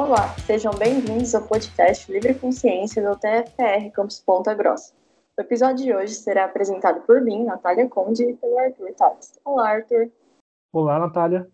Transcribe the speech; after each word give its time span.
Olá, 0.00 0.34
sejam 0.46 0.72
bem-vindos 0.72 1.34
ao 1.34 1.42
podcast 1.42 2.10
Livre 2.10 2.32
Consciência 2.32 3.06
do 3.06 3.14
TFR 3.18 3.92
Campus 3.92 4.18
Ponta 4.18 4.54
Grossa. 4.54 4.94
O 5.36 5.42
episódio 5.42 5.84
de 5.84 5.94
hoje 5.94 6.14
será 6.14 6.46
apresentado 6.46 7.02
por 7.02 7.20
mim, 7.20 7.44
Natália 7.44 7.86
Conde, 7.86 8.24
e 8.24 8.34
pelo 8.34 8.58
Arthur 8.58 8.94
Tales. 8.94 9.38
Olá, 9.44 9.72
Arthur. 9.72 10.10
Olá, 10.72 10.98
Natália. 10.98 11.46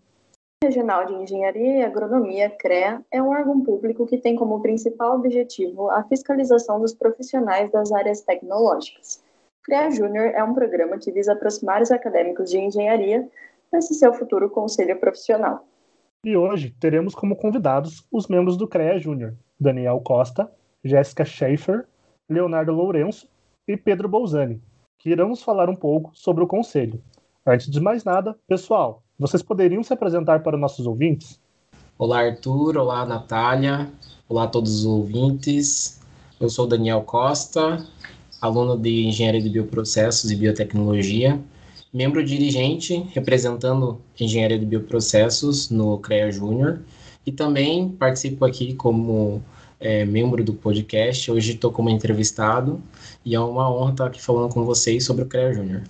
O 0.63 0.65
Regional 0.65 1.07
de 1.07 1.15
Engenharia 1.15 1.79
e 1.79 1.83
Agronomia, 1.83 2.49
CREA, 2.49 3.05
é 3.11 3.21
um 3.21 3.31
órgão 3.31 3.65
público 3.65 4.07
que 4.07 4.17
tem 4.17 4.37
como 4.37 4.63
principal 4.63 5.17
objetivo 5.17 5.91
a 5.91 6.05
fiscalização 6.05 6.81
dos 6.81 6.95
profissionais 6.95 7.69
das 7.73 7.91
áreas 7.91 8.21
tecnológicas. 8.21 9.25
CREA 9.65 9.91
Júnior 9.91 10.27
é 10.27 10.45
um 10.45 10.55
programa 10.55 10.99
que 10.99 11.11
visa 11.11 11.33
aproximar 11.33 11.83
os 11.83 11.91
acadêmicos 11.91 12.49
de 12.49 12.59
engenharia 12.59 13.29
desse 13.73 13.93
seu 13.95 14.15
futuro 14.15 14.49
conselho 14.49 14.97
profissional. 15.01 15.67
E 16.27 16.37
hoje 16.37 16.75
teremos 16.81 17.15
como 17.15 17.37
convidados 17.37 18.05
os 18.11 18.27
membros 18.27 18.57
do 18.57 18.67
CREA 18.67 18.99
Júnior, 18.99 19.37
Daniel 19.61 20.01
Costa, 20.01 20.51
Jéssica 20.83 21.25
Schaefer, 21.25 21.87
Leonardo 22.29 22.73
Lourenço 22.73 23.29
e 23.69 23.77
Pedro 23.77 24.09
Bolzani, 24.09 24.61
que 24.99 25.09
irão 25.09 25.29
nos 25.29 25.45
falar 25.45 25.71
um 25.71 25.77
pouco 25.77 26.11
sobre 26.15 26.43
o 26.43 26.47
conselho. 26.49 27.01
Antes 27.47 27.71
de 27.71 27.79
mais 27.79 28.03
nada, 28.03 28.37
pessoal, 28.49 29.05
vocês 29.17 29.41
poderiam 29.41 29.85
se 29.85 29.93
apresentar 29.93 30.43
para 30.43 30.59
nossos 30.59 30.85
ouvintes? 30.85 31.39
Olá, 31.97 32.23
Arthur. 32.23 32.77
Olá, 32.77 33.07
Natália. 33.07 33.89
Olá 34.29 34.43
a 34.47 34.49
todos 34.49 34.81
os 34.81 34.85
ouvintes. 34.85 36.03
Eu 36.41 36.49
sou 36.49 36.67
Daniel 36.67 37.03
Costa, 37.03 37.87
aluno 38.43 38.77
de 38.77 39.07
Engenharia 39.07 39.41
de 39.41 39.49
Bioprocessos 39.49 40.29
e 40.29 40.35
Biotecnologia 40.35 41.41
membro 41.93 42.25
dirigente 42.25 43.07
representando 43.13 44.01
Engenharia 44.19 44.59
de 44.59 44.67
Bioprocessos 44.67 45.71
no 45.71 45.99
CREA 45.99 46.31
Júnior 46.31 46.81
e 47.25 47.33
também 47.33 47.89
participo 47.89 48.45
aqui 48.45 48.75
como 48.75 49.43
é, 49.81 50.05
membro 50.05 50.43
do 50.45 50.53
podcast. 50.53 51.31
Hoje 51.31 51.53
estou 51.53 51.73
como 51.73 51.91
entrevistado 51.91 52.81
e 53.25 53.35
é 53.35 53.41
uma 53.41 53.71
honra 53.71 53.91
estar 53.93 54.07
aqui 54.07 54.23
falando 54.23 54.53
com 54.53 54.65
vocês 54.65 55.05
sobre 55.05 55.25
o 55.25 55.27
CREA 55.27 55.53
Júnior. 55.53 55.83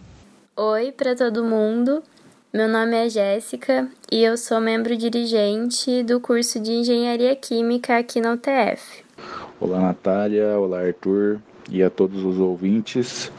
Oi 0.56 0.92
para 0.92 1.14
todo 1.14 1.44
mundo. 1.44 2.02
Meu 2.52 2.68
nome 2.68 2.96
é 2.96 3.08
Jéssica 3.10 3.90
e 4.10 4.24
eu 4.24 4.38
sou 4.38 4.60
membro 4.60 4.96
dirigente 4.96 6.02
do 6.02 6.18
curso 6.18 6.58
de 6.58 6.72
Engenharia 6.72 7.36
Química 7.36 7.98
aqui 7.98 8.20
na 8.20 8.32
UTF. 8.32 9.04
Olá, 9.60 9.80
Natália. 9.80 10.58
Olá, 10.58 10.80
Arthur. 10.80 11.38
E 11.70 11.82
a 11.82 11.90
todos 11.90 12.24
os 12.24 12.38
ouvintes. 12.38 13.30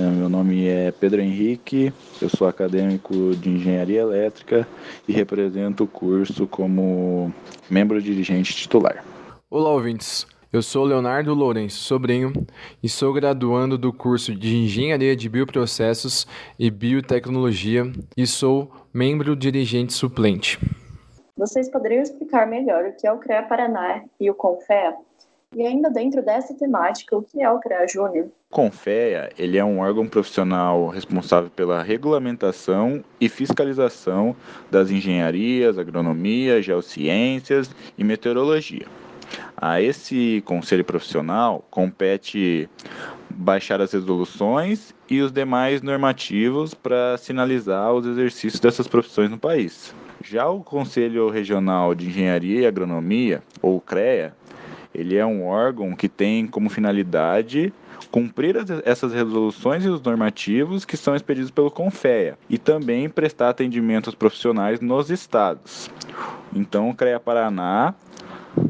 É, 0.00 0.02
meu 0.02 0.30
nome 0.30 0.66
é 0.66 0.90
Pedro 0.90 1.20
Henrique, 1.20 1.92
eu 2.22 2.30
sou 2.30 2.48
acadêmico 2.48 3.36
de 3.36 3.50
Engenharia 3.50 4.00
Elétrica 4.00 4.66
e 5.06 5.12
represento 5.12 5.84
o 5.84 5.86
curso 5.86 6.46
como 6.46 7.30
membro 7.68 8.00
dirigente 8.00 8.56
titular. 8.56 9.04
Olá, 9.50 9.68
ouvintes. 9.68 10.26
Eu 10.50 10.62
sou 10.62 10.84
Leonardo 10.84 11.34
Lourenço 11.34 11.80
Sobrinho 11.80 12.32
e 12.82 12.88
sou 12.88 13.12
graduando 13.12 13.76
do 13.76 13.92
curso 13.92 14.34
de 14.34 14.56
Engenharia 14.56 15.14
de 15.14 15.28
Bioprocessos 15.28 16.26
e 16.58 16.70
Biotecnologia 16.70 17.82
e 18.16 18.26
sou 18.26 18.72
membro 18.94 19.36
dirigente 19.36 19.92
suplente. 19.92 20.58
Vocês 21.36 21.70
poderiam 21.70 22.02
explicar 22.02 22.46
melhor 22.46 22.86
o 22.86 22.96
que 22.96 23.06
é 23.06 23.12
o 23.12 23.18
CREA 23.18 23.42
Paraná 23.42 24.02
e 24.18 24.30
o 24.30 24.34
CONFEA? 24.34 24.94
E 25.56 25.66
ainda 25.66 25.90
dentro 25.90 26.22
dessa 26.22 26.54
temática, 26.54 27.16
o 27.16 27.22
que 27.22 27.42
é 27.42 27.50
o 27.50 27.58
CREA 27.58 27.84
Júnior? 27.88 28.28
Confea, 28.50 29.32
ele 29.36 29.58
é 29.58 29.64
um 29.64 29.80
órgão 29.80 30.06
profissional 30.06 30.86
responsável 30.86 31.50
pela 31.50 31.82
regulamentação 31.82 33.04
e 33.20 33.28
fiscalização 33.28 34.36
das 34.70 34.92
engenharias, 34.92 35.76
agronomia, 35.76 36.62
geociências 36.62 37.68
e 37.98 38.04
meteorologia. 38.04 38.86
A 39.56 39.82
esse 39.82 40.40
conselho 40.46 40.84
profissional 40.84 41.64
compete 41.68 42.70
baixar 43.28 43.80
as 43.80 43.92
resoluções 43.92 44.94
e 45.08 45.20
os 45.20 45.32
demais 45.32 45.82
normativos 45.82 46.74
para 46.74 47.18
sinalizar 47.18 47.92
os 47.92 48.06
exercícios 48.06 48.60
dessas 48.60 48.86
profissões 48.86 49.28
no 49.28 49.38
país. 49.38 49.92
Já 50.22 50.48
o 50.48 50.62
Conselho 50.62 51.28
Regional 51.28 51.94
de 51.94 52.06
Engenharia 52.06 52.60
e 52.60 52.66
Agronomia, 52.66 53.42
ou 53.62 53.80
CREA, 53.80 54.34
ele 54.94 55.16
é 55.16 55.24
um 55.24 55.46
órgão 55.46 55.94
que 55.94 56.08
tem 56.08 56.46
como 56.46 56.68
finalidade 56.68 57.72
cumprir 58.10 58.56
as, 58.56 58.70
essas 58.84 59.12
resoluções 59.12 59.84
e 59.84 59.88
os 59.88 60.00
normativos 60.00 60.84
que 60.84 60.96
são 60.96 61.14
expedidos 61.14 61.50
pelo 61.50 61.70
CONFEA 61.70 62.38
e 62.48 62.58
também 62.58 63.08
prestar 63.08 63.50
atendimento 63.50 64.08
aos 64.08 64.14
profissionais 64.14 64.80
nos 64.80 65.10
estados. 65.10 65.90
Então, 66.54 66.90
o 66.90 66.94
CREA 66.94 67.20
Paraná 67.20 67.94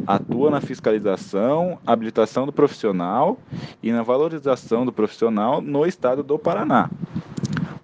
atua 0.07 0.51
na 0.51 0.61
fiscalização, 0.61 1.79
habilitação 1.87 2.45
do 2.45 2.53
profissional 2.53 3.39
e 3.83 3.91
na 3.91 4.03
valorização 4.03 4.85
do 4.85 4.93
profissional 4.93 5.61
no 5.61 5.87
estado 5.87 6.23
do 6.23 6.39
Paraná. 6.39 6.91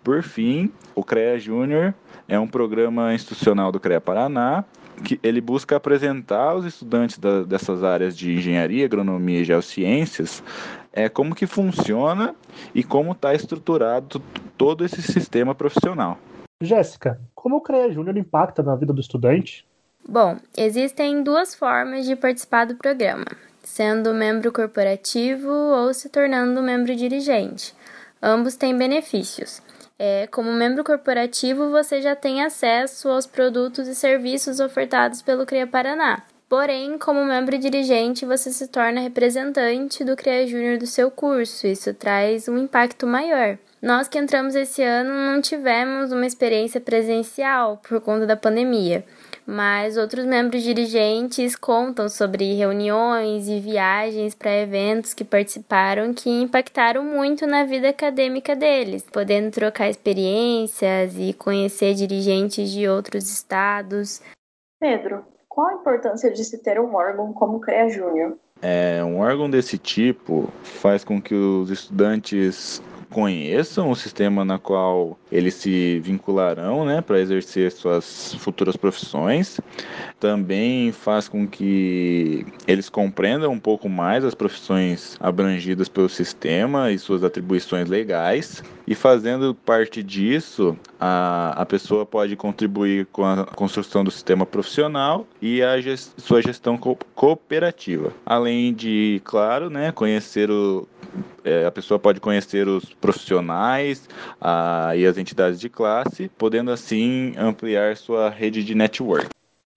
Por 0.05 0.23
fim, 0.23 0.71
o 0.95 1.03
CREA 1.03 1.39
Júnior 1.39 1.95
é 2.29 2.39
um 2.39 2.47
programa 2.47 3.15
institucional 3.15 3.73
do 3.73 3.81
CREA 3.81 4.01
Paraná 4.01 4.65
que 5.05 5.21
ele 5.23 5.41
busca 5.41 5.77
apresentar 5.77 6.51
aos 6.51 6.65
estudantes 6.65 7.19
da, 7.19 7.43
dessas 7.43 7.85
áreas 7.85 8.17
de 8.17 8.33
engenharia, 8.33 8.87
agronomia 8.87 9.41
e 9.41 9.45
geociências 9.45 10.43
é, 10.97 11.11
como 11.11 11.35
que 11.35 11.47
funciona 11.47 12.35
e 12.75 12.83
como 12.83 13.13
está 13.13 13.35
estruturado 13.35 14.21
todo 14.57 14.83
esse 14.83 15.03
sistema 15.03 15.55
profissional. 15.55 16.19
Jéssica, 16.63 17.21
como 17.35 17.57
o 17.57 17.61
CREA 17.61 17.93
Júnior 17.93 18.17
impacta 18.17 18.63
na 18.63 18.75
vida 18.75 18.95
do 18.95 19.01
estudante? 19.03 19.67
Bom, 20.09 20.39
existem 20.57 21.23
duas 21.23 21.55
formas 21.55 22.07
de 22.07 22.17
participar 22.17 22.65
do 22.65 22.77
programa, 22.77 23.27
sendo 23.63 24.15
membro 24.15 24.51
corporativo 24.51 25.51
ou 25.51 25.93
se 25.93 26.09
tornando 26.09 26.63
membro 26.63 26.97
dirigente. 26.97 27.75
Ambos 28.23 28.57
têm 28.57 28.77
benefícios. 28.77 29.61
É, 29.99 30.27
como 30.27 30.53
membro 30.53 30.85
corporativo, 30.85 31.71
você 31.71 32.03
já 32.03 32.15
tem 32.15 32.43
acesso 32.45 33.09
aos 33.09 33.27
produtos 33.27 33.89
e 33.89 33.95
serviços 33.95 34.61
ofertados 34.61 35.23
pelo 35.23 35.47
CRIA 35.47 35.67
Paraná. 35.67 36.23
Porém, 36.49 36.97
como 36.99 37.25
membro 37.25 37.59
dirigente, 37.59 38.25
você 38.25 38.53
se 38.53 38.69
torna 38.69 39.01
representante 39.01 40.05
do 40.05 40.15
CREA 40.15 40.47
Júnior 40.47 40.79
do 40.79 40.87
seu 40.87 41.11
curso. 41.11 41.67
Isso 41.67 41.93
traz 41.95 42.47
um 42.47 42.59
impacto 42.59 43.07
maior. 43.07 43.59
Nós 43.83 44.07
que 44.07 44.19
entramos 44.19 44.55
esse 44.55 44.83
ano 44.83 45.13
não 45.13 45.41
tivemos 45.41 46.13
uma 46.13 46.27
experiência 46.27 46.81
presencial 46.81 47.81
por 47.89 48.01
conta 48.01 48.27
da 48.27 48.37
pandemia 48.37 49.05
mas 49.47 49.97
outros 49.97 50.25
membros 50.25 50.63
dirigentes 50.63 51.55
contam 51.55 52.09
sobre 52.09 52.55
reuniões 52.55 53.49
e 53.49 53.61
viagens 53.61 54.35
para 54.35 54.51
eventos 54.51 55.15
que 55.15 55.25
participaram 55.25 56.13
que 56.13 56.29
impactaram 56.29 57.05
muito 57.05 57.47
na 57.47 57.65
vida 57.65 57.91
acadêmica 57.91 58.57
deles, 58.57 59.05
podendo 59.13 59.51
trocar 59.53 59.89
experiências 59.89 61.15
e 61.17 61.33
conhecer 61.33 61.95
dirigentes 61.95 62.71
de 62.71 62.89
outros 62.89 63.31
estados. 63.31 64.21
Pedro, 64.81 65.25
qual 65.49 65.69
a 65.69 65.75
importância 65.75 66.31
de 66.31 66.45
se 66.45 66.63
ter 66.63 66.81
um 66.81 66.95
órgão 66.95 67.33
como 67.33 67.59
o 67.59 67.61
CREA 67.61 67.89
Júnior? 67.89 68.37
É, 68.61 69.03
um 69.05 69.21
órgão 69.21 69.49
desse 69.49 69.79
tipo 69.79 70.51
faz 70.63 71.05
com 71.05 71.21
que 71.21 71.35
os 71.35 71.71
estudantes 71.71 72.83
conheçam 73.17 73.91
o 73.91 73.97
sistema 73.97 74.45
na 74.45 74.59
qual 74.59 75.19
eles 75.33 75.55
se 75.55 75.99
vincularão, 76.01 76.85
né, 76.85 77.01
para 77.01 77.19
exercer 77.19 77.73
suas 77.73 78.35
futuras 78.35 78.77
profissões. 78.77 79.59
Também 80.21 80.93
faz 80.93 81.27
com 81.27 81.49
que 81.49 82.45
eles 82.67 82.89
compreendam 82.89 83.53
um 83.53 83.59
pouco 83.59 83.89
mais 83.89 84.25
as 84.25 84.35
profissões 84.35 85.17
abrangidas 85.21 85.89
pelo 85.89 86.09
sistema 86.09 86.91
e 86.91 86.99
suas 86.99 87.23
atribuições 87.23 87.89
legais. 87.89 88.63
E 88.87 88.95
fazendo 88.95 89.55
parte 89.55 90.03
disso, 90.03 90.77
a, 90.99 91.55
a 91.57 91.67
pessoa 91.67 92.05
pode 92.05 92.35
contribuir 92.37 93.07
com 93.07 93.25
a 93.25 93.45
construção 93.47 94.03
do 94.03 94.11
sistema 94.11 94.45
profissional 94.45 95.27
e 95.41 95.63
a 95.63 95.81
gest, 95.81 96.13
sua 96.19 96.43
gestão 96.43 96.77
co 96.77 96.97
cooperativa. 97.15 98.13
Além 98.25 98.75
de, 98.75 99.21
claro, 99.25 99.71
né, 99.71 99.93
conhecer 99.93 100.51
o, 100.51 100.89
é, 101.45 101.65
a 101.65 101.71
pessoa 101.71 101.99
pode 101.99 102.21
conhecer 102.21 102.67
os 102.69 102.85
profissionais 102.95 104.09
a, 104.41 104.93
e 104.97 105.07
as 105.07 105.17
entidades 105.17 105.61
de 105.61 105.69
classe, 105.69 106.29
podendo 106.37 106.71
assim 106.71 107.35
ampliar 107.39 107.97
sua 107.97 108.29
rede 108.29 108.65
de 108.65 108.75
network. 108.75 109.29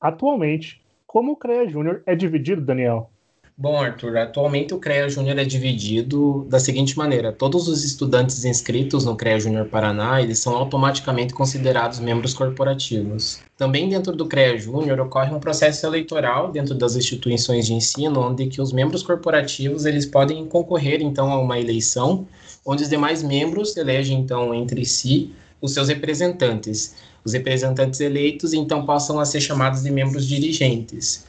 Atualmente, 0.02 0.81
como 1.10 1.32
o 1.32 1.36
CREA 1.36 1.68
Júnior 1.68 2.04
é 2.06 2.16
dividido, 2.16 2.62
Daniel? 2.62 3.10
Bom, 3.58 3.82
Arthur, 3.82 4.16
atualmente 4.16 4.76
o 4.76 4.80
CREA 4.80 5.10
Júnior 5.10 5.40
é 5.40 5.44
dividido 5.44 6.46
da 6.48 6.60
seguinte 6.60 6.96
maneira: 6.96 7.34
todos 7.34 7.68
os 7.68 7.84
estudantes 7.84 8.46
inscritos 8.46 9.06
no 9.06 9.16
CREA 9.16 9.40
Júnior 9.40 9.66
Paraná, 9.66 10.22
eles 10.22 10.38
são 10.38 10.56
automaticamente 10.56 11.34
considerados 11.34 12.00
membros 12.00 12.36
corporativos. 12.36 13.42
Também 13.58 13.90
dentro 13.90 14.16
do 14.16 14.28
CREA 14.28 14.56
Júnior 14.60 15.00
ocorre 15.00 15.34
um 15.34 15.40
processo 15.40 15.84
eleitoral 15.88 16.52
dentro 16.52 16.76
das 16.76 16.96
instituições 16.96 17.66
de 17.66 17.74
ensino, 17.74 18.22
onde 18.22 18.46
que 18.46 18.62
os 18.62 18.72
membros 18.72 19.02
corporativos 19.02 19.88
eles 19.88 20.06
podem 20.06 20.46
concorrer 20.46 21.02
então 21.02 21.32
a 21.32 21.40
uma 21.40 21.60
eleição, 21.60 22.28
onde 22.64 22.84
os 22.84 22.90
demais 22.90 23.24
membros 23.24 23.76
elegem 23.76 24.20
então 24.20 24.54
entre 24.54 24.86
si 24.86 25.34
os 25.62 25.74
seus 25.74 25.88
representantes. 25.88 26.96
Os 27.24 27.34
representantes 27.34 28.00
eleitos 28.00 28.54
então 28.54 28.86
passam 28.86 29.20
a 29.20 29.26
ser 29.26 29.42
chamados 29.42 29.84
de 29.84 29.92
membros 29.92 30.26
dirigentes. 30.26 31.26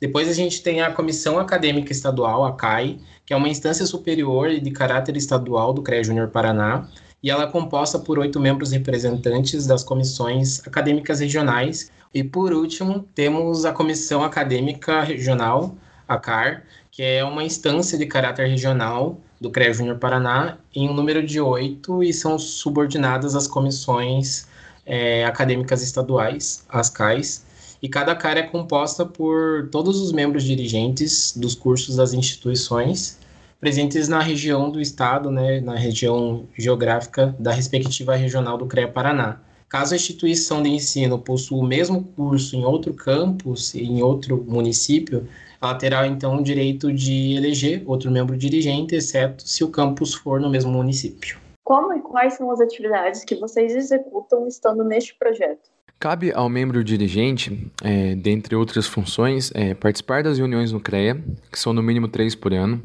Depois 0.00 0.28
a 0.28 0.32
gente 0.32 0.62
tem 0.62 0.82
a 0.82 0.92
Comissão 0.92 1.38
Acadêmica 1.38 1.92
Estadual, 1.92 2.44
a 2.44 2.52
CAI, 2.52 2.98
que 3.24 3.32
é 3.32 3.36
uma 3.36 3.48
instância 3.48 3.86
superior 3.86 4.50
de 4.60 4.70
caráter 4.70 5.16
estadual 5.16 5.72
do 5.72 5.82
CREA 5.82 6.04
Júnior 6.04 6.28
Paraná, 6.28 6.88
e 7.22 7.30
ela 7.30 7.44
é 7.44 7.46
composta 7.46 7.98
por 7.98 8.18
oito 8.18 8.38
membros 8.38 8.72
representantes 8.72 9.66
das 9.66 9.82
comissões 9.82 10.60
acadêmicas 10.66 11.20
regionais. 11.20 11.90
E 12.12 12.22
por 12.22 12.52
último, 12.52 13.08
temos 13.14 13.64
a 13.64 13.72
Comissão 13.72 14.22
Acadêmica 14.22 15.00
Regional, 15.00 15.74
a 16.06 16.18
CAR, 16.18 16.64
que 16.90 17.02
é 17.02 17.24
uma 17.24 17.42
instância 17.42 17.96
de 17.96 18.04
caráter 18.04 18.46
regional 18.46 19.18
do 19.44 19.50
CREA 19.50 19.74
Júnior 19.74 19.98
Paraná, 19.98 20.56
em 20.74 20.88
um 20.88 20.94
número 20.94 21.24
de 21.24 21.38
oito, 21.38 22.02
e 22.02 22.14
são 22.14 22.38
subordinadas 22.38 23.36
às 23.36 23.46
comissões 23.46 24.48
é, 24.86 25.24
acadêmicas 25.26 25.82
estaduais, 25.82 26.64
as 26.66 26.88
CAIs, 26.88 27.44
e 27.82 27.88
cada 27.88 28.14
CAR 28.14 28.38
é 28.38 28.42
composta 28.42 29.04
por 29.04 29.68
todos 29.70 30.00
os 30.00 30.12
membros 30.12 30.44
dirigentes 30.44 31.34
dos 31.36 31.54
cursos 31.54 31.96
das 31.96 32.14
instituições 32.14 33.18
presentes 33.60 34.08
na 34.08 34.20
região 34.20 34.70
do 34.70 34.80
estado, 34.80 35.30
né, 35.30 35.60
na 35.60 35.74
região 35.74 36.44
geográfica 36.56 37.36
da 37.38 37.52
respectiva 37.52 38.16
regional 38.16 38.56
do 38.56 38.66
CREA 38.66 38.88
Paraná. 38.88 39.40
Caso 39.68 39.92
a 39.92 39.96
instituição 39.96 40.62
de 40.62 40.70
ensino 40.70 41.18
possua 41.18 41.58
o 41.58 41.66
mesmo 41.66 42.02
curso 42.16 42.56
em 42.56 42.64
outro 42.64 42.94
campus, 42.94 43.74
em 43.74 44.02
outro 44.02 44.42
município, 44.48 45.28
ela 45.64 45.74
terá 45.74 46.06
então 46.06 46.36
o 46.36 46.42
direito 46.42 46.92
de 46.92 47.34
eleger 47.34 47.82
outro 47.86 48.10
membro 48.10 48.36
dirigente, 48.36 48.94
exceto 48.94 49.46
se 49.46 49.64
o 49.64 49.68
campus 49.68 50.14
for 50.14 50.40
no 50.40 50.50
mesmo 50.50 50.70
município. 50.70 51.38
Como 51.64 51.94
e 51.94 52.00
quais 52.00 52.34
são 52.34 52.50
as 52.50 52.60
atividades 52.60 53.24
que 53.24 53.34
vocês 53.36 53.74
executam 53.74 54.46
estando 54.46 54.84
neste 54.84 55.14
projeto? 55.14 55.70
Cabe 55.98 56.32
ao 56.32 56.48
membro 56.48 56.84
dirigente, 56.84 57.70
é, 57.82 58.14
dentre 58.14 58.54
outras 58.54 58.86
funções, 58.86 59.50
é, 59.54 59.72
participar 59.72 60.22
das 60.22 60.36
reuniões 60.36 60.70
no 60.70 60.80
CREA, 60.80 61.24
que 61.50 61.58
são 61.58 61.72
no 61.72 61.82
mínimo 61.82 62.08
três 62.08 62.34
por 62.34 62.52
ano, 62.52 62.82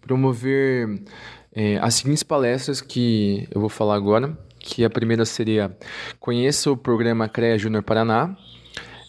promover 0.00 1.02
é, 1.54 1.76
as 1.78 1.94
seguintes 1.94 2.22
palestras 2.22 2.80
que 2.80 3.46
eu 3.54 3.60
vou 3.60 3.68
falar 3.68 3.96
agora, 3.96 4.38
que 4.58 4.84
a 4.84 4.90
primeira 4.90 5.24
seria 5.24 5.76
Conheça 6.18 6.70
o 6.70 6.76
programa 6.76 7.28
CREA 7.28 7.58
Júnior 7.58 7.82
Paraná. 7.82 8.36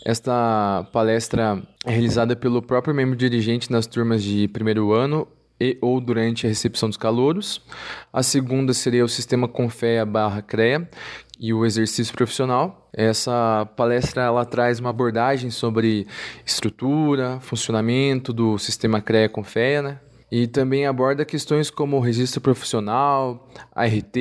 Esta 0.06 0.88
palestra 0.94 1.62
é 1.86 1.92
realizada 1.92 2.36
pelo 2.36 2.62
próprio 2.62 2.94
membro 2.94 3.16
dirigente 3.16 3.72
nas 3.72 3.86
turmas 3.86 4.24
de 4.24 4.48
primeiro 4.48 4.94
ano 4.94 5.28
e 5.60 5.78
ou 5.82 6.00
durante 6.00 6.46
a 6.46 6.50
recepção 6.50 6.88
dos 6.88 6.98
calouros. 6.98 7.62
A 8.14 8.24
segunda 8.24 8.74
seria 8.74 9.04
o 9.04 9.10
sistema 9.10 9.48
Confea 9.48 10.06
barra 10.06 10.42
CREA 10.42 10.90
e 11.40 11.54
o 11.54 11.66
exercício 11.66 12.14
profissional. 12.14 12.90
Essa 12.94 13.68
palestra 13.76 14.24
ela 14.24 14.46
traz 14.46 14.80
uma 14.80 14.90
abordagem 14.90 15.50
sobre 15.50 16.08
estrutura, 16.46 17.40
funcionamento 17.42 18.32
do 18.32 18.58
sistema 18.58 19.02
CREA 19.02 19.28
Confea, 19.28 19.82
né? 19.82 20.00
E 20.32 20.46
também 20.46 20.86
aborda 20.86 21.26
questões 21.26 21.72
como 21.72 22.00
registro 22.00 22.40
profissional, 22.40 23.50
ART, 23.74 24.16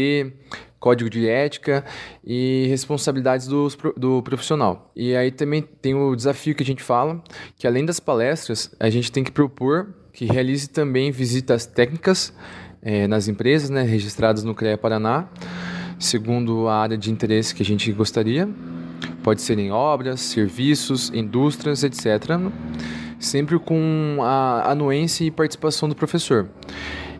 código 0.79 1.11
de 1.11 1.29
ética 1.29 1.85
e 2.25 2.67
responsabilidades 2.69 3.47
do, 3.47 3.69
do 3.97 4.23
profissional. 4.23 4.91
E 4.95 5.15
aí 5.15 5.31
também 5.31 5.63
tem 5.63 5.95
o 5.95 6.15
desafio 6.15 6.55
que 6.55 6.63
a 6.63 6.67
gente 6.67 6.83
fala, 6.83 7.23
que 7.57 7.67
além 7.67 7.85
das 7.85 8.01
palestras, 8.01 8.75
a 8.79 8.89
gente 8.91 9.11
tem 9.11 9.25
que 9.25 9.33
propor 9.33 9.95
que 10.13 10.25
realize 10.25 10.69
também 10.69 11.11
visitas 11.11 11.67
técnicas 11.67 12.33
é, 12.83 13.07
nas 13.07 13.29
empresas 13.29 13.71
né, 13.71 13.83
registradas 13.83 14.43
no 14.43 14.55
CREA 14.55 14.77
Paraná, 14.77 15.29
segundo 15.99 16.69
a 16.69 16.77
área 16.77 16.99
de 16.99 17.11
interesse 17.11 17.55
que 17.55 17.63
a 17.63 17.67
gente 17.67 17.91
gostaria. 17.93 18.49
Pode 19.23 19.43
ser 19.43 19.59
em 19.59 19.71
obras, 19.71 20.21
serviços, 20.21 21.11
indústrias, 21.15 21.85
etc 21.85 22.51
sempre 23.19 23.59
com 23.59 24.19
a 24.21 24.71
anuência 24.71 25.25
e 25.25 25.31
participação 25.31 25.89
do 25.89 25.95
professor. 25.95 26.49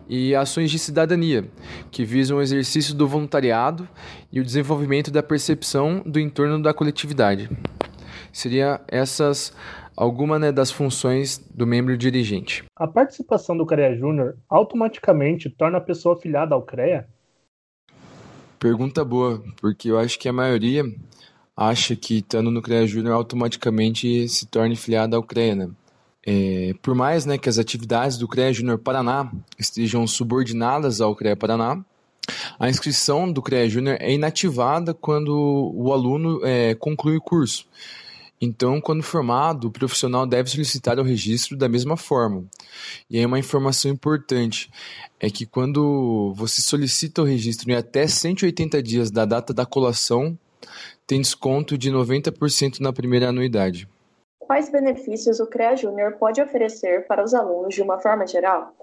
E 0.09 0.35
ações 0.35 0.71
de 0.71 0.79
cidadania, 0.79 1.47
que 1.91 2.03
visam 2.03 2.37
o 2.37 2.41
exercício 2.41 2.95
do 2.95 3.07
voluntariado 3.07 3.87
e 4.31 4.39
o 4.39 4.43
desenvolvimento 4.43 5.11
da 5.11 5.21
percepção 5.21 6.01
do 6.03 6.19
entorno 6.19 6.61
da 6.61 6.73
coletividade. 6.73 7.49
Seria 8.33 8.81
essas 8.87 9.53
algumas 9.95 10.39
né, 10.39 10.51
das 10.51 10.71
funções 10.71 11.37
do 11.53 11.67
membro 11.67 11.97
dirigente. 11.97 12.63
A 12.75 12.87
participação 12.87 13.55
do 13.55 13.65
CREA 13.65 13.97
Júnior 13.97 14.37
automaticamente 14.49 15.49
torna 15.49 15.77
a 15.77 15.81
pessoa 15.81 16.15
afiliada 16.15 16.55
ao 16.55 16.61
CREA? 16.61 17.05
Pergunta 18.57 19.03
boa, 19.03 19.43
porque 19.59 19.91
eu 19.91 19.99
acho 19.99 20.17
que 20.17 20.29
a 20.29 20.33
maioria 20.33 20.83
acha 21.55 21.97
que 21.97 22.19
estando 22.19 22.49
no 22.49 22.61
CREA 22.61 22.87
Júnior 22.87 23.13
automaticamente 23.13 24.29
se 24.29 24.47
torna 24.47 24.73
filiado 24.75 25.17
ao 25.17 25.23
CREA, 25.23 25.55
né? 25.55 25.69
É, 26.25 26.73
por 26.81 26.93
mais 26.93 27.25
né, 27.25 27.37
que 27.37 27.49
as 27.49 27.57
atividades 27.57 28.17
do 28.17 28.27
CREA 28.27 28.53
Júnior 28.53 28.77
Paraná 28.77 29.31
estejam 29.57 30.05
subordinadas 30.05 30.99
ao 31.01 31.15
CREA 31.15 31.35
Paraná, 31.35 31.83
a 32.59 32.69
inscrição 32.69 33.31
do 33.31 33.41
CREA 33.41 33.69
Júnior 33.69 33.97
é 33.99 34.13
inativada 34.13 34.93
quando 34.93 35.73
o 35.73 35.91
aluno 35.91 36.41
é, 36.43 36.75
conclui 36.75 37.17
o 37.17 37.21
curso. 37.21 37.65
Então, 38.41 38.79
quando 38.79 39.03
formado, 39.03 39.67
o 39.67 39.71
profissional 39.71 40.25
deve 40.25 40.49
solicitar 40.49 40.97
o 40.97 41.03
registro 41.03 41.57
da 41.57 41.67
mesma 41.67 41.97
forma. 41.97 42.45
E 43.09 43.17
aí 43.17 43.25
uma 43.25 43.39
informação 43.39 43.91
importante 43.91 44.69
é 45.19 45.29
que 45.29 45.45
quando 45.45 46.33
você 46.35 46.61
solicita 46.61 47.21
o 47.21 47.25
registro 47.25 47.69
em 47.69 47.75
até 47.75 48.07
180 48.07 48.81
dias 48.81 49.11
da 49.11 49.25
data 49.25 49.53
da 49.53 49.65
colação, 49.65 50.37
tem 51.05 51.19
desconto 51.19 51.77
de 51.77 51.91
90% 51.91 52.79
na 52.79 52.93
primeira 52.93 53.29
anuidade 53.29 53.87
quais 54.49 54.67
benefícios 54.67 55.39
o 55.39 55.45
CREA 55.45 55.75
Júnior 55.75 56.13
pode 56.13 56.41
oferecer 56.41 57.05
para 57.05 57.23
os 57.23 57.35
alunos 57.35 57.75
de 57.75 57.83
uma 57.83 57.99
forma 57.99 58.25
geral? 58.25 58.73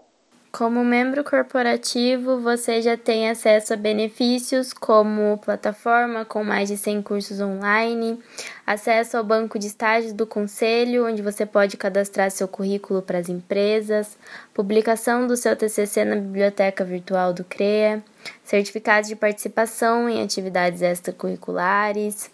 Como 0.53 0.85
membro 0.85 1.25
corporativo, 1.25 2.41
você 2.41 2.81
já 2.81 2.97
tem 2.97 3.29
acesso 3.29 3.75
a 3.75 3.77
benefícios 3.77 4.73
como 4.73 5.37
plataforma 5.39 6.25
com 6.25 6.45
mais 6.45 6.69
de 6.69 6.77
100 6.77 7.03
cursos 7.03 7.41
online, 7.41 8.23
acesso 8.65 9.17
ao 9.17 9.25
banco 9.25 9.59
de 9.59 9.67
estágios 9.67 10.13
do 10.13 10.25
conselho, 10.25 11.05
onde 11.05 11.21
você 11.21 11.45
pode 11.45 11.77
cadastrar 11.77 12.31
seu 12.31 12.47
currículo 12.47 13.03
para 13.03 13.19
as 13.19 13.29
empresas, 13.29 14.17
publicação 14.55 15.27
do 15.27 15.37
seu 15.37 15.57
TCC 15.57 16.05
na 16.05 16.15
biblioteca 16.15 16.85
virtual 16.85 17.33
do 17.33 17.43
CREA, 17.43 18.05
certificados 18.45 19.09
de 19.09 19.17
participação 19.17 20.09
em 20.09 20.23
atividades 20.23 20.81
extracurriculares, 20.81 22.31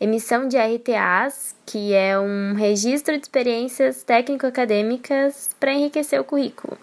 emissão 0.00 0.46
de 0.46 0.56
RTAs, 0.56 1.54
que 1.66 1.94
é 1.94 2.18
um 2.18 2.54
registro 2.54 3.16
de 3.16 3.22
experiências 3.22 4.02
técnico-acadêmicas 4.02 5.50
para 5.58 5.72
enriquecer 5.72 6.20
o 6.20 6.24
currículo. 6.24 6.78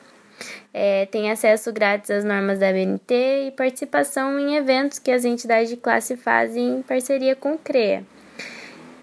É, 0.73 1.05
tem 1.05 1.31
acesso 1.31 1.71
grátis 1.71 2.11
às 2.11 2.25
normas 2.25 2.59
da 2.59 2.71
BNT 2.71 3.47
e 3.47 3.51
participação 3.51 4.37
em 4.37 4.57
eventos 4.57 4.99
que 4.99 5.09
as 5.09 5.23
entidades 5.23 5.69
de 5.69 5.77
classe 5.77 6.17
fazem 6.17 6.79
em 6.79 6.81
parceria 6.81 7.35
com 7.35 7.53
o 7.53 7.57
CREA. 7.57 8.03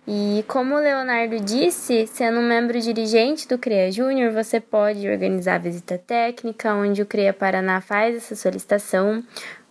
E 0.07 0.45
como 0.49 0.75
o 0.75 0.81
Leonardo 0.81 1.39
disse, 1.39 2.07
sendo 2.09 2.41
um 2.41 2.47
membro 2.47 2.79
dirigente 2.81 3.47
do 3.47 3.57
CREA 3.57 3.91
Júnior, 3.93 4.33
você 4.33 4.61
pode 4.61 5.09
organizar 5.09 5.59
visita 5.59 5.97
técnica, 5.97 6.75
onde 6.75 7.01
o 7.01 7.07
CREA 7.07 7.33
Paraná 7.33 7.81
faz 7.81 8.17
essa 8.17 8.35
solicitação, 8.35 9.23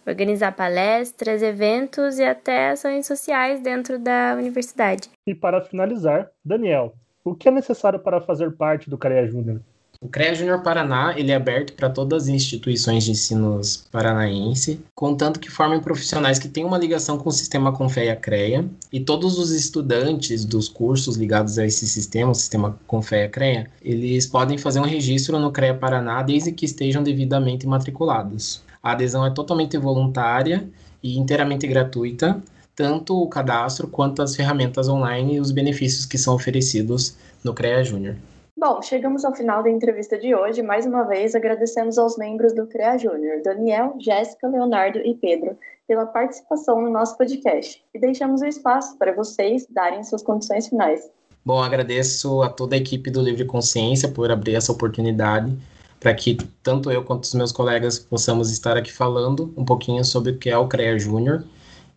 organizar 0.06 0.56
palestras, 0.56 1.42
eventos 1.42 2.20
e 2.20 2.24
até 2.24 2.72
ações 2.72 3.06
sociais 3.06 3.62
dentro 3.62 4.00
da 4.00 4.36
universidade. 4.38 5.10
E 5.26 5.36
para 5.36 5.62
finalizar, 5.62 6.30
Daniel, 6.44 6.94
o 7.24 7.36
que 7.36 7.48
é 7.48 7.52
necessário 7.52 8.00
para 8.00 8.22
fazer 8.22 8.52
parte 8.52 8.90
do 8.90 8.98
CREA 8.98 9.28
Júnior? 9.28 9.62
O 10.04 10.10
CREA 10.10 10.34
Júnior 10.34 10.64
Paraná 10.64 11.14
ele 11.16 11.32
é 11.32 11.36
aberto 11.36 11.74
para 11.74 11.88
todas 11.88 12.24
as 12.24 12.30
instituições 12.30 13.04
de 13.04 13.12
ensino 13.12 13.62
paranaense, 13.92 14.80
contanto 14.96 15.40
que 15.40 15.52
formem 15.52 15.80
profissionais 15.80 16.40
que 16.40 16.50
têm 16.50 16.66
uma 16.66 16.80
ligação 16.80 17.20
com 17.20 17.30
o 17.30 17.32
sistema 17.32 17.72
Confeia 17.72 18.16
CREA, 18.16 18.68
e 18.92 19.00
todos 19.00 19.38
os 19.38 19.52
estudantes 19.52 20.44
dos 20.44 20.68
cursos 20.68 21.18
ligados 21.18 21.60
a 21.60 21.68
esse 21.68 21.88
sistema, 21.88 22.32
o 22.32 22.34
sistema 22.34 22.80
Confeia 22.88 23.30
CREA, 23.30 23.70
eles 23.80 24.26
podem 24.26 24.58
fazer 24.58 24.80
um 24.80 24.86
registro 24.86 25.38
no 25.38 25.52
CREA 25.52 25.76
Paraná 25.76 26.24
desde 26.24 26.52
que 26.52 26.66
estejam 26.66 27.04
devidamente 27.04 27.68
matriculados. 27.68 28.64
A 28.82 28.94
adesão 28.94 29.24
é 29.24 29.30
totalmente 29.30 29.78
voluntária 29.78 30.68
e 31.04 31.16
inteiramente 31.16 31.68
gratuita, 31.68 32.42
tanto 32.76 33.22
o 33.22 33.30
cadastro 33.30 33.88
quanto 33.88 34.24
as 34.24 34.36
ferramentas 34.36 34.90
online 34.90 35.36
e 35.36 35.40
os 35.40 35.52
benefícios 35.52 36.08
que 36.08 36.18
são 36.18 36.34
oferecidos 36.34 37.16
no 37.44 37.54
CREA 37.54 37.84
Júnior. 37.84 38.16
Bom, 38.62 38.80
chegamos 38.80 39.26
ao 39.26 39.34
final 39.34 39.64
da 39.64 39.72
entrevista 39.72 40.20
de 40.20 40.36
hoje. 40.36 40.62
Mais 40.62 40.86
uma 40.86 41.02
vez, 41.02 41.34
agradecemos 41.34 41.98
aos 41.98 42.16
membros 42.16 42.54
do 42.54 42.68
CREA 42.68 42.96
Júnior, 42.96 43.42
Daniel, 43.44 43.96
Jéssica, 44.00 44.48
Leonardo 44.48 45.00
e 45.00 45.16
Pedro, 45.16 45.58
pela 45.88 46.06
participação 46.06 46.80
no 46.80 46.92
nosso 46.92 47.18
podcast. 47.18 47.84
E 47.92 47.98
deixamos 47.98 48.42
o 48.42 48.46
espaço 48.46 48.96
para 49.00 49.14
vocês 49.14 49.66
darem 49.68 50.04
suas 50.04 50.22
condições 50.22 50.68
finais. 50.68 51.10
Bom, 51.44 51.60
agradeço 51.60 52.44
a 52.44 52.50
toda 52.50 52.76
a 52.76 52.78
equipe 52.78 53.10
do 53.10 53.20
Livre 53.20 53.46
Consciência 53.46 54.08
por 54.08 54.30
abrir 54.30 54.54
essa 54.54 54.72
oportunidade 54.72 55.52
para 56.00 56.14
que 56.14 56.38
tanto 56.62 56.92
eu 56.92 57.04
quanto 57.04 57.24
os 57.24 57.34
meus 57.34 57.52
colegas 57.52 57.98
possamos 57.98 58.52
estar 58.52 58.78
aqui 58.78 58.94
falando 58.94 59.52
um 59.58 59.66
pouquinho 59.66 60.06
sobre 60.06 60.34
o 60.34 60.38
que 60.38 60.52
é 60.52 60.58
o 60.58 60.68
CREA 60.68 61.00
Júnior 61.00 61.44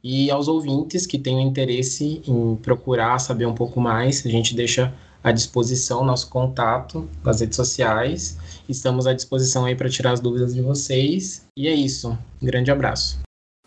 e 0.02 0.30
aos 0.30 0.49
ouvintes 0.49 1.06
que 1.06 1.18
tenham 1.18 1.40
interesse 1.40 2.23
em 2.26 2.56
procurar 2.56 3.18
saber 3.18 3.44
um 3.44 3.54
pouco 3.54 3.78
mais, 3.78 4.25
a 4.25 4.30
gente 4.30 4.54
deixa 4.54 4.94
à 5.25 5.33
disposição, 5.33 6.04
nosso 6.04 6.28
contato 6.28 7.09
nas 7.25 7.40
redes 7.40 7.57
sociais. 7.57 8.37
Estamos 8.69 9.07
à 9.07 9.14
disposição 9.14 9.64
aí 9.64 9.75
para 9.75 9.88
tirar 9.88 10.12
as 10.12 10.21
dúvidas 10.21 10.54
de 10.54 10.61
vocês. 10.61 11.47
E 11.57 11.66
é 11.66 11.73
isso. 11.73 12.16
Um 12.43 12.47
grande 12.47 12.71
abraço. 12.71 13.19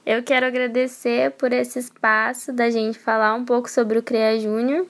Eu 0.05 0.23
quero 0.23 0.45
agradecer 0.45 1.31
por 1.31 1.51
esse 1.51 1.79
espaço 1.79 2.53
da 2.53 2.69
gente 2.69 2.97
falar 2.97 3.33
um 3.33 3.43
pouco 3.43 3.69
sobre 3.69 3.97
o 3.97 4.03
CREA 4.03 4.39
Júnior 4.39 4.85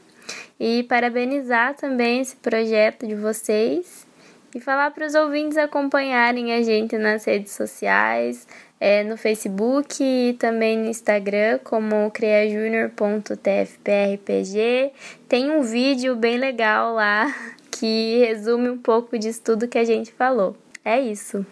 e 0.60 0.84
parabenizar 0.84 1.76
também 1.76 2.22
esse 2.22 2.36
projeto 2.36 3.08
de 3.08 3.16
vocês 3.16 4.06
e 4.54 4.60
falar 4.60 4.92
para 4.92 5.08
os 5.08 5.16
ouvintes 5.16 5.58
acompanharem 5.58 6.54
a 6.54 6.62
gente 6.62 6.98
nas 6.98 7.26
redes 7.26 7.54
sociais, 7.54 8.48
é, 8.80 9.04
no 9.04 9.18
Facebook 9.18 10.04
e 10.04 10.34
também 10.34 10.78
no 10.78 10.90
Instagram, 10.90 11.60
como 11.64 12.10
creajunior.tfprpg. 12.12 14.92
Tem 15.28 15.52
um 15.52 15.64
vídeo 15.64 16.16
bem 16.16 16.38
legal 16.38 16.94
lá 16.94 17.34
que 17.72 18.20
resume 18.20 18.70
um 18.70 18.78
pouco 18.78 19.18
disso 19.18 19.42
tudo 19.44 19.68
que 19.68 19.78
a 19.78 19.84
gente 19.84 20.12
falou. 20.12 20.56
É 20.84 21.00
isso. 21.00 21.46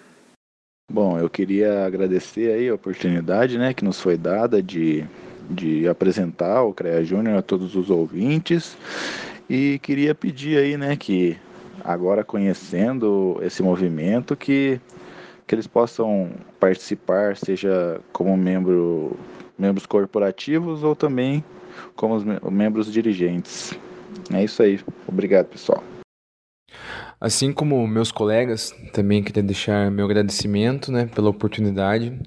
Bom, 0.92 1.18
eu 1.18 1.30
queria 1.30 1.86
agradecer 1.86 2.54
aí 2.54 2.70
a 2.70 2.76
oportunidade 2.76 3.58
né, 3.58 3.74
que 3.74 3.84
nos 3.84 4.00
foi 4.00 4.18
dada 4.18 4.62
de, 4.62 5.04
de 5.50 5.88
apresentar 5.88 6.64
o 6.64 6.74
CREA 6.74 7.04
Júnior 7.04 7.40
a 7.40 7.42
todos 7.42 7.76
os 7.76 7.90
ouvintes 7.90 8.78
e 9.50 9.80
queria 9.80 10.14
pedir 10.14 10.58
aí 10.58 10.78
né, 10.78 10.96
que 10.96 11.38
agora 11.84 12.24
conhecendo 12.24 13.40
esse 13.42 13.62
movimento 13.62 14.36
que, 14.36 14.80
que 15.48 15.54
eles 15.54 15.68
possam 15.68 16.32
participar, 16.60 17.36
seja 17.38 18.02
como 18.12 18.36
membro, 18.36 19.18
membros 19.58 19.86
corporativos 19.86 20.84
ou 20.84 20.96
também 20.96 21.44
como 21.96 22.18
membros 22.50 22.92
dirigentes. 22.92 23.74
É 24.34 24.44
isso 24.44 24.64
aí. 24.64 24.80
Obrigado, 25.08 25.48
pessoal. 25.48 25.84
Assim 27.20 27.54
como 27.54 27.88
meus 27.88 28.12
colegas, 28.12 28.72
também 28.92 29.24
queria 29.24 29.44
deixar 29.44 29.90
meu 29.90 30.06
agradecimento 30.06 30.92
né, 30.92 31.06
pela 31.06 31.30
oportunidade. 31.30 32.18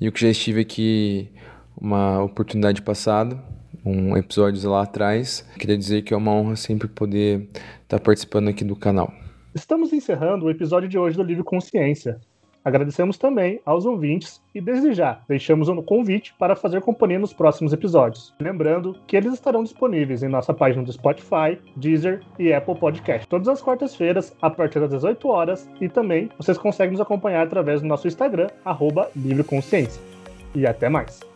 E 0.00 0.06
eu 0.06 0.12
que 0.12 0.20
já 0.20 0.28
estive 0.28 0.60
aqui 0.60 1.30
uma 1.78 2.22
oportunidade 2.22 2.82
passada, 2.82 3.42
um 3.84 4.16
episódio 4.16 4.68
lá 4.68 4.82
atrás, 4.82 5.46
queria 5.58 5.76
dizer 5.76 6.02
que 6.02 6.12
é 6.12 6.16
uma 6.16 6.32
honra 6.32 6.56
sempre 6.56 6.88
poder 6.88 7.48
estar 7.82 8.00
participando 8.00 8.48
aqui 8.48 8.64
do 8.64 8.76
canal. 8.76 9.12
Estamos 9.54 9.92
encerrando 9.92 10.46
o 10.46 10.50
episódio 10.50 10.88
de 10.88 10.98
hoje 10.98 11.16
do 11.16 11.22
Livro 11.22 11.44
Consciência. 11.44 12.20
Agradecemos 12.64 13.16
também 13.16 13.60
aos 13.64 13.86
ouvintes 13.86 14.42
e, 14.54 14.60
desde 14.60 14.92
já, 14.92 15.20
deixamos 15.28 15.68
um 15.68 15.82
convite 15.82 16.34
para 16.38 16.56
fazer 16.56 16.80
companhia 16.82 17.18
nos 17.18 17.32
próximos 17.32 17.72
episódios. 17.72 18.34
Lembrando 18.40 18.96
que 19.06 19.16
eles 19.16 19.32
estarão 19.32 19.62
disponíveis 19.62 20.22
em 20.22 20.28
nossa 20.28 20.52
página 20.52 20.84
do 20.84 20.92
Spotify, 20.92 21.58
Deezer 21.76 22.22
e 22.38 22.52
Apple 22.52 22.74
Podcast, 22.74 23.26
todas 23.28 23.48
as 23.48 23.62
quartas-feiras, 23.62 24.36
a 24.42 24.50
partir 24.50 24.80
das 24.80 24.90
18 24.90 25.28
horas, 25.28 25.68
e 25.80 25.88
também 25.88 26.28
vocês 26.36 26.58
conseguem 26.58 26.92
nos 26.92 27.00
acompanhar 27.00 27.42
através 27.42 27.80
do 27.80 27.86
nosso 27.86 28.06
Instagram, 28.06 28.48
arroba 28.64 29.10
Livre 29.16 29.44
Consciência. 29.44 30.02
E 30.54 30.66
até 30.66 30.88
mais! 30.88 31.29